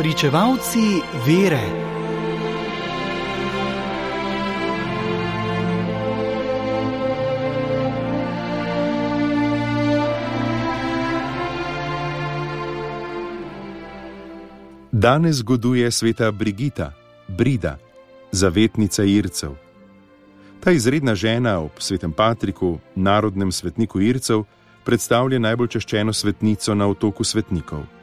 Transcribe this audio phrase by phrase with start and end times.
[0.00, 1.60] Pričevalci vere.
[14.92, 16.92] Danes zgoduje sveta Brigita,
[17.28, 17.78] Brida,
[18.32, 19.50] zavetnica Ircev.
[20.60, 24.44] Ta izredna žena ob svetem Patriku, narodnem svetniku Ircev,
[24.84, 27.99] predstavlja najbolj češčeno svetnico na otoku svetnikov.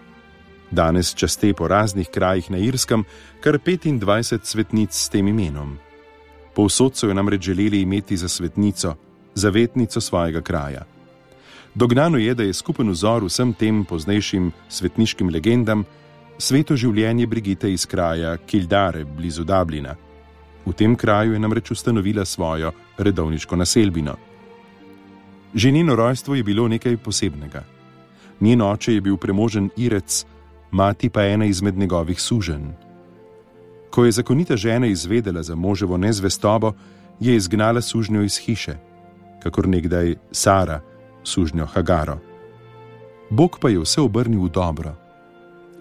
[0.71, 3.03] Danes časte po raznih krajih na Irskem
[3.39, 5.77] kar 25 svetnic s tem imenom.
[6.55, 8.95] Povsod so jo namreč želeli imeti za svetnico,
[9.35, 10.85] zavetnico svojega kraja.
[11.75, 15.85] Dognano je, da je skupen vzor vsem tem poznejšim svetniškim legendam
[16.37, 19.95] sveto življenje Brigite iz kraja Kildare blizu Dublina.
[20.65, 24.15] V tem kraju je namreč ustanovila svojo redovniško naselbino.
[25.53, 27.63] Že njeno rojstvo je bilo nekaj posebnega.
[28.41, 30.25] Njen oče je bil premožen Irec,
[30.71, 32.73] mati pa ena izmed njegovih sužen.
[33.89, 36.73] Ko je zakonita žena izvedela za moževo nezvestobo,
[37.19, 38.77] je izgnala sužnjo iz hiše,
[39.43, 40.81] kakor nekdaj Sara,
[41.23, 42.19] sužnjo Hagaro.
[43.29, 44.95] Bog pa je vse obrnil v dobro.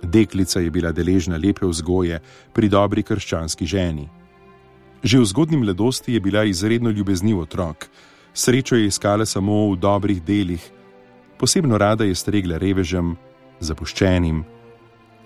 [0.03, 2.21] Deklica je bila deležna lepe vzgoje
[2.53, 4.09] pri dobri krščanski ženi.
[5.03, 7.87] Že v zgodnji mladosti je bila izredno ljubezniv otrok,
[8.34, 10.62] srečo je iskala samo v dobrih delih,
[11.39, 13.17] posebno rada je stregla revežem,
[13.61, 14.56] zapuščenim.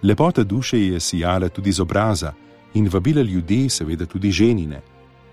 [0.02, 2.32] Lepota duše je sijala tudi z obraza
[2.74, 4.80] in vabila ljudi, seveda tudi ženine.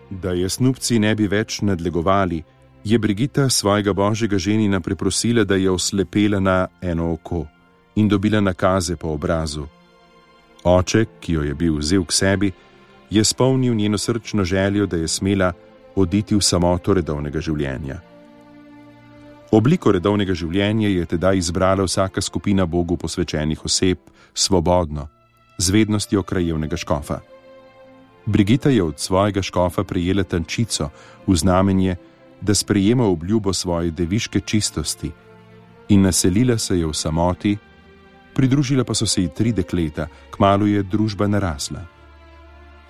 [0.09, 2.43] Da je snupci ne bi več nadlegovali,
[2.83, 7.45] je Brigita svojega božjega ženina preprosila, da je oslepela na eno oko
[7.95, 9.65] in dobila nakaze po obrazu.
[10.63, 12.51] Oče, ki jo je bil vzel k sebi,
[13.09, 15.53] je spomnil njeno srčno željo, da je smela
[15.95, 17.99] oditi v samoto redovnega življenja.
[19.51, 23.97] Obliko redovnega življenja je teda izbrala vsaka skupina Bogu posvečenih oseb,
[24.33, 25.07] svobodno,
[25.57, 27.21] z vednostjo krajevnega škofa.
[28.25, 30.89] Brigita je od svojega škofa prejela tančico
[31.27, 31.95] v znamenje,
[32.41, 35.11] da sprejema obljubo svoje deviške čistosti
[35.89, 37.57] in naselila se je v samoti,
[38.35, 41.85] pridružila pa so se ji tri dekleta, kmalo je družba narasla.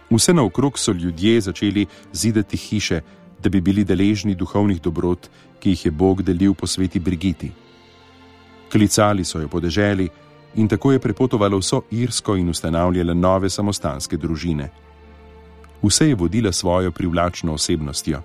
[0.10, 3.02] Vse naokrog so ljudje začeli zidati hiše,
[3.44, 7.52] da bi bili deležni duhovnih dobrot, ki jih je Bog delil po sveti Brigiti.
[8.72, 10.10] Klicali so jo po deželi
[10.56, 14.70] in tako je prepotovalo vso Irsko in ustanavljala nove samostanske družine.
[15.82, 18.22] Vse je vodila svojo privlačno osebnostjo.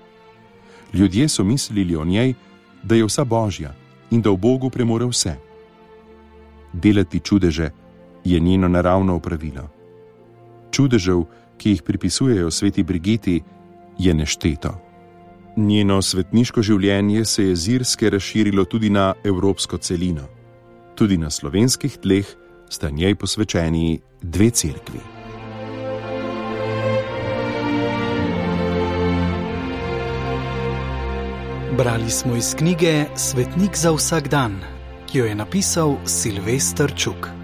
[0.93, 2.35] Ljudje so mislili o njej,
[2.83, 3.75] da je vsa božja
[4.11, 5.37] in da v Bogu premore vse.
[6.73, 7.71] Delati čudeže
[8.25, 9.69] je njeno naravno opravilo.
[10.71, 11.25] Čudežev,
[11.57, 13.43] ki jih pripisujejo sveti Brigiti,
[13.99, 14.92] je nešteto.
[15.57, 20.25] Njeno svetniško življenje se je z Irske razširilo tudi na evropsko celino.
[20.97, 22.27] Tudi na slovenskih tleh
[22.71, 25.01] sta njej posvečeni dve cerkvi.
[31.77, 34.57] Brali smo iz knjige Svetnik za vsak dan,
[35.07, 37.42] ki jo je napisal Silvestr Čuk.